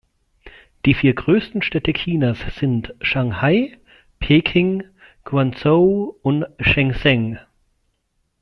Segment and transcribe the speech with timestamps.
[0.87, 3.77] Die vier größten Städte Chinas sind Shanghai,
[4.17, 4.81] Peking,
[5.25, 7.37] Guangzhou und Shenzhen.